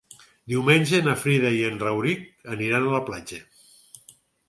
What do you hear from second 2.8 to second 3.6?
a la platja.